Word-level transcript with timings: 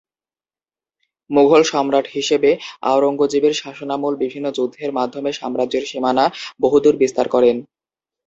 মুঘল 1.29 1.61
সম্রাট 1.63 2.05
হিসেবে 2.15 2.49
আওরঙ্গজেবের 2.83 3.53
শাসনামল 3.53 4.13
বিভিন্ন 4.23 4.47
যুদ্ধের 4.57 4.91
মাধ্যমে 4.97 5.29
সাম্রাজ্যের 5.39 5.83
সীমানা 5.85 6.25
বহুদূর 6.59 6.95
বিস্তার 7.01 7.27
করেন। 7.29 7.55